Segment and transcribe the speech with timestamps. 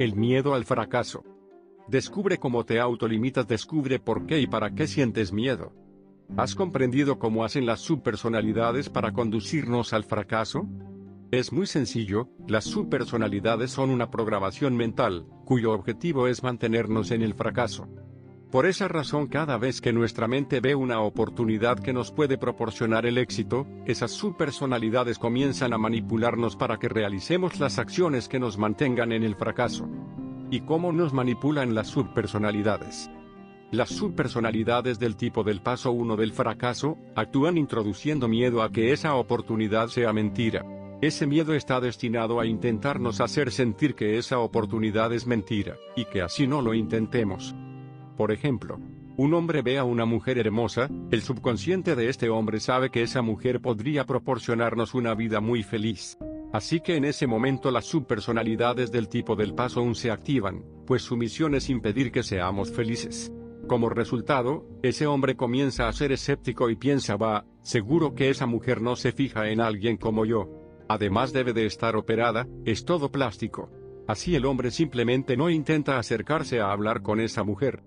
[0.00, 1.24] el miedo al fracaso.
[1.86, 5.74] Descubre cómo te autolimitas, descubre por qué y para qué sientes miedo.
[6.38, 10.66] ¿Has comprendido cómo hacen las subpersonalidades para conducirnos al fracaso?
[11.30, 17.34] Es muy sencillo, las subpersonalidades son una programación mental, cuyo objetivo es mantenernos en el
[17.34, 17.86] fracaso.
[18.50, 23.06] Por esa razón cada vez que nuestra mente ve una oportunidad que nos puede proporcionar
[23.06, 29.12] el éxito, esas subpersonalidades comienzan a manipularnos para que realicemos las acciones que nos mantengan
[29.12, 29.88] en el fracaso.
[30.50, 33.08] ¿Y cómo nos manipulan las subpersonalidades?
[33.70, 39.14] Las subpersonalidades del tipo del paso 1 del fracaso, actúan introduciendo miedo a que esa
[39.14, 40.64] oportunidad sea mentira.
[41.00, 46.20] Ese miedo está destinado a intentarnos hacer sentir que esa oportunidad es mentira, y que
[46.20, 47.54] así no lo intentemos.
[48.20, 48.78] Por ejemplo,
[49.16, 53.22] un hombre ve a una mujer hermosa, el subconsciente de este hombre sabe que esa
[53.22, 56.18] mujer podría proporcionarnos una vida muy feliz.
[56.52, 61.00] Así que en ese momento las subpersonalidades del tipo del paso 1 se activan, pues
[61.00, 63.32] su misión es impedir que seamos felices.
[63.66, 68.82] Como resultado, ese hombre comienza a ser escéptico y piensa va, seguro que esa mujer
[68.82, 70.50] no se fija en alguien como yo.
[70.90, 73.70] Además debe de estar operada, es todo plástico.
[74.06, 77.82] Así el hombre simplemente no intenta acercarse a hablar con esa mujer.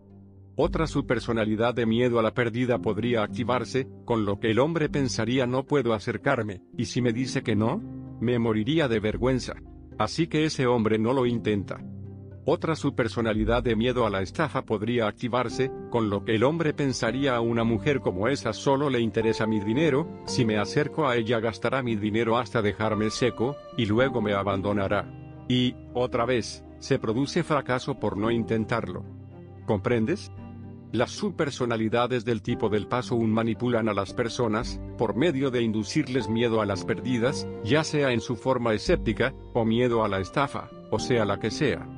[0.56, 5.48] Otra subpersonalidad de miedo a la pérdida podría activarse, con lo que el hombre pensaría
[5.48, 7.82] no puedo acercarme, y si me dice que no,
[8.20, 9.56] me moriría de vergüenza.
[9.98, 11.84] Así que ese hombre no lo intenta.
[12.46, 17.36] Otra subpersonalidad de miedo a la estafa podría activarse, con lo que el hombre pensaría
[17.36, 21.40] a una mujer como esa solo le interesa mi dinero, si me acerco a ella
[21.40, 25.10] gastará mi dinero hasta dejarme seco, y luego me abandonará.
[25.48, 29.04] Y, otra vez, se produce fracaso por no intentarlo.
[29.66, 30.30] ¿Comprendes?
[30.94, 36.30] Las subpersonalidades del tipo del paso 1 manipulan a las personas, por medio de inducirles
[36.30, 40.70] miedo a las perdidas, ya sea en su forma escéptica, o miedo a la estafa,
[40.92, 41.90] o sea la que sea.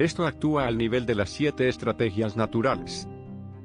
[0.00, 3.06] Esto actúa al nivel de las siete estrategias naturales.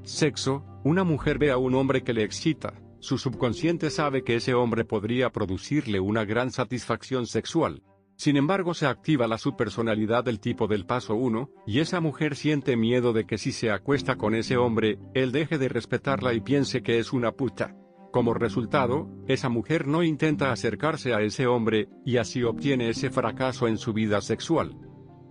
[0.04, 4.54] Sexo, una mujer ve a un hombre que le excita, su subconsciente sabe que ese
[4.54, 7.82] hombre podría producirle una gran satisfacción sexual,
[8.18, 12.76] sin embargo se activa la subpersonalidad del tipo del paso 1, y esa mujer siente
[12.76, 16.82] miedo de que si se acuesta con ese hombre, él deje de respetarla y piense
[16.82, 17.76] que es una puta.
[18.12, 23.68] Como resultado, esa mujer no intenta acercarse a ese hombre, y así obtiene ese fracaso
[23.68, 24.76] en su vida sexual.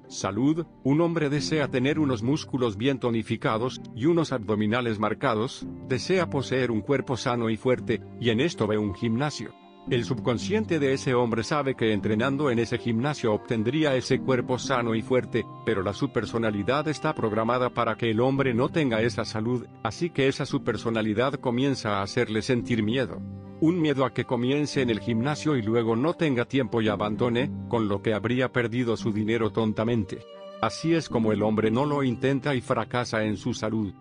[0.09, 6.71] Salud, un hombre desea tener unos músculos bien tonificados, y unos abdominales marcados, desea poseer
[6.71, 9.66] un cuerpo sano y fuerte, y en esto ve un gimnasio.
[9.89, 14.97] El subconsciente de ese hombre sabe que entrenando en ese gimnasio obtendría ese cuerpo sano
[14.97, 19.65] y fuerte, pero la subpersonalidad está programada para que el hombre no tenga esa salud,
[19.85, 23.23] así que esa subpersonalidad comienza a hacerle sentir miedo.
[23.61, 27.53] Un miedo a que comience en el gimnasio y luego no tenga tiempo y abandone,
[27.69, 30.19] con lo que habría perdido su dinero tontamente.
[30.61, 33.95] Así es como el hombre no lo intenta y fracasa en su salud.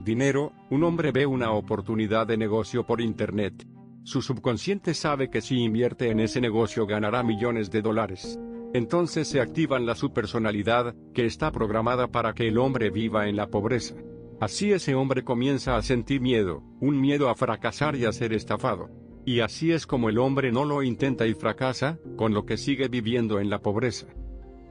[0.00, 3.64] Dinero, un hombre ve una oportunidad de negocio por Internet.
[4.02, 8.38] Su subconsciente sabe que si invierte en ese negocio ganará millones de dólares.
[8.72, 13.48] Entonces se activan la subpersonalidad, que está programada para que el hombre viva en la
[13.48, 13.96] pobreza.
[14.40, 18.88] Así ese hombre comienza a sentir miedo, un miedo a fracasar y a ser estafado.
[19.26, 22.88] Y así es como el hombre no lo intenta y fracasa, con lo que sigue
[22.88, 24.06] viviendo en la pobreza.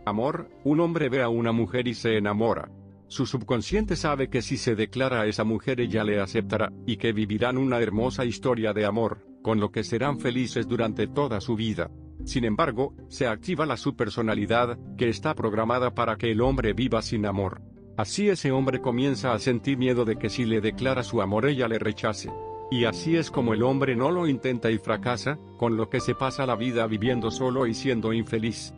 [0.06, 2.72] Amor, un hombre ve a una mujer y se enamora,
[3.10, 7.12] su subconsciente sabe que si se declara a esa mujer ella le aceptará, y que
[7.12, 11.90] vivirán una hermosa historia de amor, con lo que serán felices durante toda su vida.
[12.24, 17.26] Sin embargo, se activa la subpersonalidad, que está programada para que el hombre viva sin
[17.26, 17.64] amor.
[17.98, 21.68] Así ese hombre comienza a sentir miedo de que si le declara su amor ella
[21.68, 22.30] le rechace.
[22.70, 26.14] Y así es como el hombre no lo intenta y fracasa, con lo que se
[26.14, 28.74] pasa la vida viviendo solo y siendo infeliz.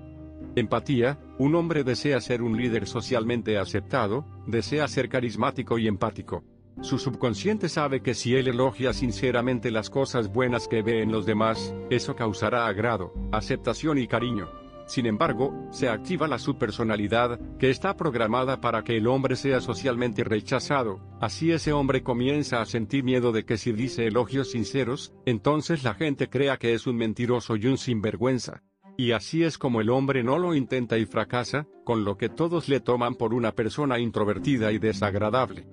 [0.56, 6.44] Empatía, un hombre desea ser un líder socialmente aceptado, desea ser carismático y empático.
[6.81, 11.25] Su subconsciente sabe que si él elogia sinceramente las cosas buenas que ve en los
[11.25, 14.50] demás, eso causará agrado, aceptación y cariño.
[14.88, 20.24] Sin embargo, se activa la subpersonalidad, que está programada para que el hombre sea socialmente
[20.24, 25.83] rechazado, así ese hombre comienza a sentir miedo de que si dice elogios sinceros, entonces
[25.83, 28.63] la gente crea que es un mentiroso y un sinvergüenza.
[29.01, 32.69] Y así es como el hombre no lo intenta y fracasa, con lo que todos
[32.69, 35.65] le toman por una persona introvertida y desagradable.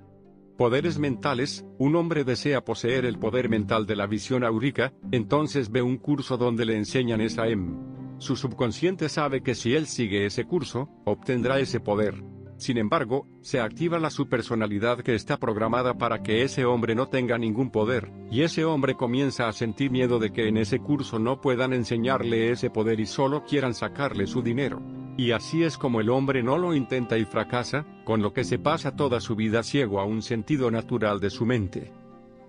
[0.56, 5.82] Poderes mentales, un hombre desea poseer el poder mental de la visión aurica, entonces ve
[5.82, 7.76] un curso donde le enseñan esa M.
[8.16, 12.14] Su subconsciente sabe que si él sigue ese curso, obtendrá ese poder.
[12.58, 17.38] Sin embargo, se activa la subpersonalidad que está programada para que ese hombre no tenga
[17.38, 21.40] ningún poder, y ese hombre comienza a sentir miedo de que en ese curso no
[21.40, 24.82] puedan enseñarle ese poder y solo quieran sacarle su dinero.
[25.16, 28.58] Y así es como el hombre no lo intenta y fracasa, con lo que se
[28.58, 31.92] pasa toda su vida ciego a un sentido natural de su mente.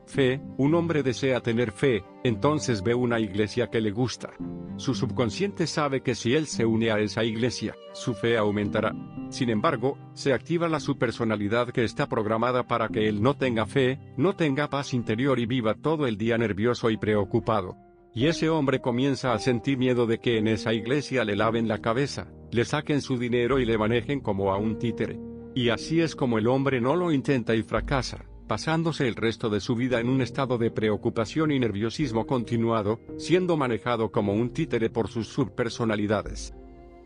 [0.09, 4.31] Fe, un hombre desea tener fe, entonces ve una iglesia que le gusta.
[4.77, 8.95] Su subconsciente sabe que si él se une a esa iglesia, su fe aumentará.
[9.29, 13.67] Sin embargo, se activa la su personalidad que está programada para que él no tenga
[13.67, 17.77] fe, no tenga paz interior y viva todo el día nervioso y preocupado.
[18.11, 21.81] Y ese hombre comienza a sentir miedo de que en esa iglesia le laven la
[21.81, 25.19] cabeza, le saquen su dinero y le manejen como a un títere.
[25.53, 29.61] Y así es como el hombre no lo intenta y fracasa pasándose el resto de
[29.61, 34.89] su vida en un estado de preocupación y nerviosismo continuado, siendo manejado como un títere
[34.89, 36.55] por sus subpersonalidades.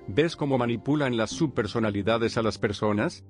[0.07, 3.25] ¿Ves cómo manipulan las subpersonalidades a las personas?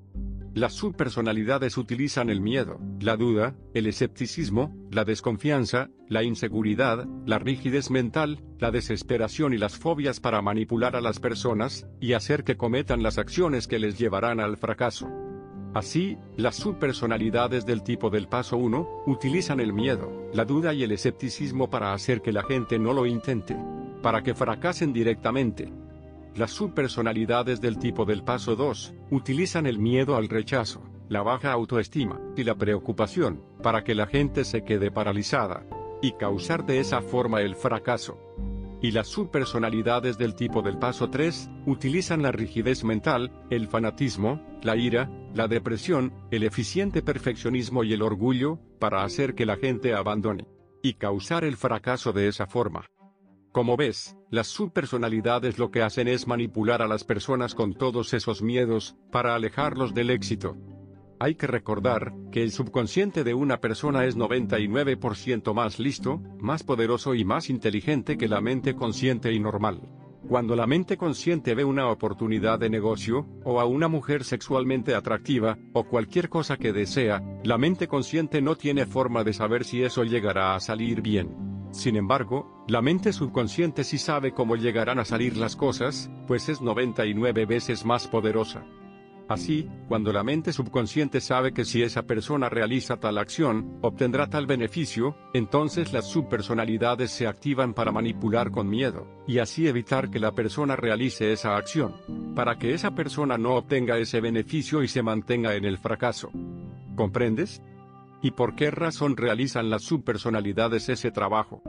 [0.53, 7.89] Las subpersonalidades utilizan el miedo, la duda, el escepticismo, la desconfianza, la inseguridad, la rigidez
[7.89, 13.01] mental, la desesperación y las fobias para manipular a las personas, y hacer que cometan
[13.01, 15.22] las acciones que les llevarán al fracaso.
[15.73, 20.91] Así, las subpersonalidades del tipo del paso 1, utilizan el miedo, la duda y el
[20.91, 23.57] escepticismo para hacer que la gente no lo intente,
[24.03, 25.73] para que fracasen directamente.
[26.35, 32.19] Las subpersonalidades del tipo del paso 2, utilizan el miedo al rechazo, la baja autoestima
[32.37, 35.65] y la preocupación, para que la gente se quede paralizada,
[36.03, 38.19] y causar de esa forma el fracaso
[38.83, 44.75] y las subpersonalidades del tipo del paso 3, utilizan la rigidez mental, el fanatismo, la
[44.75, 50.45] ira, la depresión, el eficiente perfeccionismo y el orgullo, para hacer que la gente abandone
[50.81, 52.85] y causar el fracaso de esa forma.
[53.51, 58.41] Como ves, las subpersonalidades lo que hacen es manipular a las personas con todos esos
[58.41, 60.57] miedos, para alejarlos del éxito.
[61.19, 67.15] Hay que recordar, que el subconsciente de una persona es 99% más listo, más poderoso
[67.15, 69.81] y más inteligente que la mente consciente y normal.
[70.27, 75.57] Cuando la mente consciente ve una oportunidad de negocio, o a una mujer sexualmente atractiva,
[75.73, 80.03] o cualquier cosa que desea, la mente consciente no tiene forma de saber si eso
[80.03, 81.69] llegará a salir bien.
[81.71, 86.61] Sin embargo, la mente subconsciente sí sabe cómo llegarán a salir las cosas, pues es
[86.61, 88.63] 99 veces más poderosa.
[89.33, 94.45] Así, cuando la mente subconsciente sabe que si esa persona realiza tal acción, obtendrá tal
[94.45, 100.33] beneficio, entonces las subpersonalidades se activan para manipular con miedo, y así evitar que la
[100.33, 101.95] persona realice esa acción,
[102.35, 106.29] para que esa persona no obtenga ese beneficio y se mantenga en el fracaso.
[106.95, 107.63] ¿Comprendes?
[108.21, 111.63] ¿Y por qué razón realizan las subpersonalidades ese trabajo?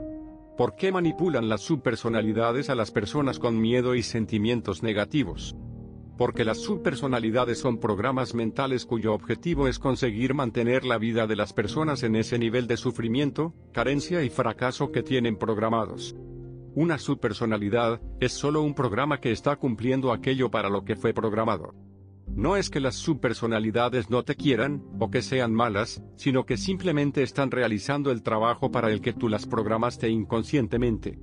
[0.55, 5.55] ¿Por qué manipulan las subpersonalidades a las personas con miedo y sentimientos negativos?
[6.17, 11.53] Porque las subpersonalidades son programas mentales cuyo objetivo es conseguir mantener la vida de las
[11.53, 16.15] personas en ese nivel de sufrimiento, carencia y fracaso que tienen programados.
[16.73, 21.73] Una subpersonalidad es solo un programa que está cumpliendo aquello para lo que fue programado.
[22.27, 27.23] No es que las subpersonalidades no te quieran, o que sean malas, sino que simplemente
[27.23, 31.19] están realizando el trabajo para el que tú las programaste inconscientemente.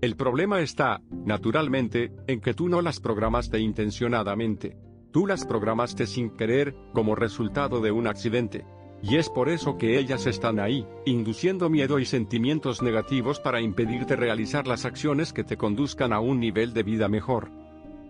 [0.00, 4.76] El problema está, naturalmente, en que tú no las programaste intencionadamente.
[5.10, 8.64] Tú las programaste sin querer, como resultado de un accidente.
[9.02, 14.14] Y es por eso que ellas están ahí, induciendo miedo y sentimientos negativos para impedirte
[14.14, 17.50] realizar las acciones que te conduzcan a un nivel de vida mejor.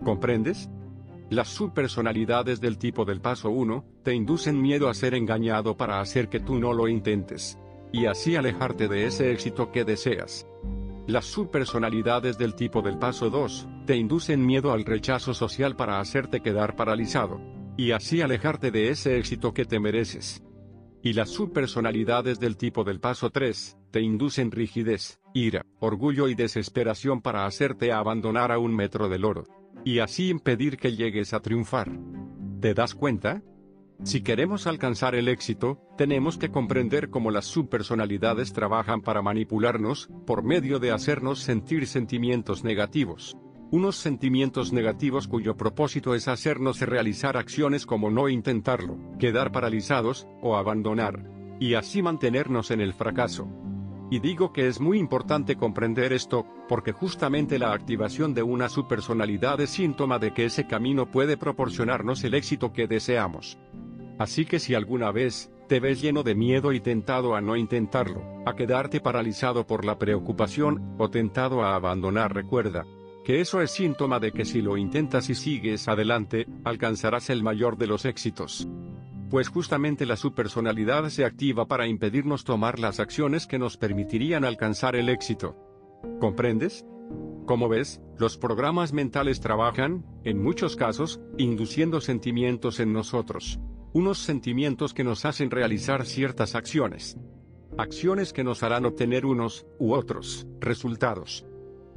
[0.04, 0.68] ¿Comprendes?
[1.30, 6.28] Las subpersonalidades del tipo del paso 1, te inducen miedo a ser engañado para hacer
[6.28, 7.58] que tú no lo intentes.
[7.92, 10.46] Y así alejarte de ese éxito que deseas.
[11.08, 16.42] Las subpersonalidades del tipo del paso 2, te inducen miedo al rechazo social para hacerte
[16.42, 17.40] quedar paralizado.
[17.78, 20.44] Y así alejarte de ese éxito que te mereces.
[21.02, 27.22] Y las subpersonalidades del tipo del paso 3, te inducen rigidez, ira, orgullo y desesperación
[27.22, 29.44] para hacerte abandonar a un metro del oro.
[29.86, 31.90] Y así impedir que llegues a triunfar.
[32.60, 33.42] ¿Te das cuenta?
[34.04, 40.44] Si queremos alcanzar el éxito, tenemos que comprender cómo las subpersonalidades trabajan para manipularnos, por
[40.44, 43.36] medio de hacernos sentir sentimientos negativos.
[43.70, 50.56] Unos sentimientos negativos cuyo propósito es hacernos realizar acciones como no intentarlo, quedar paralizados, o
[50.56, 51.28] abandonar.
[51.60, 53.48] Y así mantenernos en el fracaso.
[54.10, 59.60] Y digo que es muy importante comprender esto, porque justamente la activación de una subpersonalidad
[59.60, 63.58] es síntoma de que ese camino puede proporcionarnos el éxito que deseamos.
[64.18, 68.22] Así que si alguna vez, te ves lleno de miedo y tentado a no intentarlo,
[68.46, 72.84] a quedarte paralizado por la preocupación, o tentado a abandonar, recuerda,
[73.24, 77.76] que eso es síntoma de que si lo intentas y sigues adelante, alcanzarás el mayor
[77.76, 78.66] de los éxitos.
[79.28, 84.96] Pues justamente la subpersonalidad se activa para impedirnos tomar las acciones que nos permitirían alcanzar
[84.96, 85.54] el éxito.
[86.18, 86.86] ¿Comprendes?
[87.44, 93.60] Como ves, los programas mentales trabajan, en muchos casos, induciendo sentimientos en nosotros.
[93.92, 97.16] Unos sentimientos que nos hacen realizar ciertas acciones.
[97.78, 101.46] Acciones que nos harán obtener unos, u otros, resultados.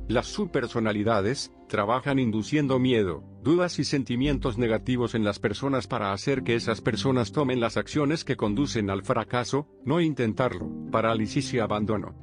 [0.07, 6.55] Las subpersonalidades, trabajan induciendo miedo, dudas y sentimientos negativos en las personas para hacer que
[6.55, 12.15] esas personas tomen las acciones que conducen al fracaso, no intentarlo, parálisis y abandono.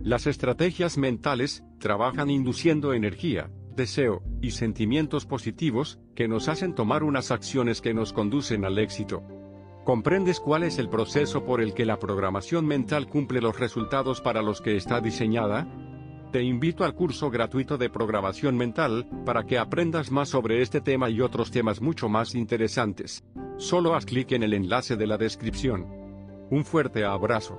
[0.00, 7.30] Las estrategias mentales trabajan induciendo energía, deseo y sentimientos positivos que nos hacen tomar unas
[7.30, 9.22] acciones que nos conducen al éxito.
[9.86, 14.42] ¿Comprendes cuál es el proceso por el que la programación mental cumple los resultados para
[14.42, 15.66] los que está diseñada?
[16.30, 21.08] Te invito al curso gratuito de programación mental, para que aprendas más sobre este tema
[21.08, 23.24] y otros temas mucho más interesantes.
[23.56, 25.86] Solo haz clic en el enlace de la descripción.
[26.50, 27.58] Un fuerte abrazo.